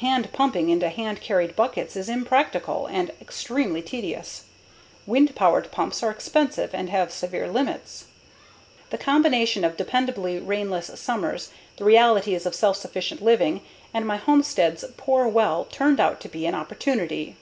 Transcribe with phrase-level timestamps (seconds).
[0.00, 4.44] Hand pumping into hand carried buckets is impractical and extremely tedious.
[5.06, 8.04] Wind powered pumps are expensive and have severe limits.
[8.90, 13.62] The combination of dependably rainless summers, the realities of self sufficient living,
[13.94, 17.36] and my homestead's poor well turned out to be an opportunity.